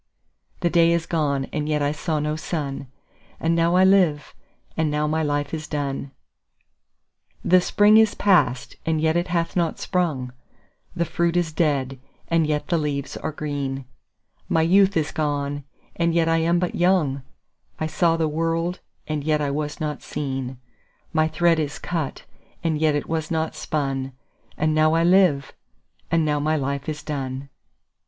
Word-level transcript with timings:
5The 0.63 0.71
day 0.71 0.91
is 0.93 1.05
gone 1.05 1.45
and 1.53 1.69
yet 1.69 1.83
I 1.83 1.91
saw 1.91 2.17
no 2.19 2.35
sun,6And 2.35 3.51
now 3.53 3.75
I 3.75 3.83
live, 3.83 4.33
and 4.75 4.89
now 4.89 5.05
my 5.05 5.21
life 5.21 5.53
is 5.53 5.67
done.7The 5.67 7.61
spring 7.61 7.97
is 7.97 8.15
past, 8.15 8.77
and 8.83 8.99
yet 8.99 9.15
it 9.15 9.27
hath 9.27 9.55
not 9.55 9.77
sprung,8The 9.77 11.05
fruit 11.05 11.37
is 11.37 11.53
dead, 11.53 11.99
and 12.29 12.47
yet 12.47 12.69
the 12.69 12.79
leaves 12.79 13.15
are 13.17 13.31
green,9My 13.31 14.67
youth 14.67 14.97
is 14.97 15.11
gone, 15.11 15.65
and 15.95 16.15
yet 16.15 16.27
I 16.27 16.37
am 16.39 16.57
but 16.57 16.73
young,10I 16.73 17.87
saw 17.87 18.17
the 18.17 18.27
world, 18.27 18.79
and 19.07 19.23
yet 19.23 19.39
I 19.39 19.51
was 19.51 19.79
not 19.79 20.01
seen,11My 20.01 21.31
thread 21.31 21.59
is 21.59 21.77
cut, 21.77 22.25
and 22.63 22.81
yet 22.81 22.95
it 22.95 23.07
was 23.07 23.29
not 23.29 23.53
spun,12And 23.53 24.69
now 24.69 24.95
I 24.95 25.03
live, 25.03 25.53
and 26.09 26.25
now 26.25 26.39
my 26.39 26.55
life 26.57 26.89
is 26.89 27.03
done. 27.03 27.49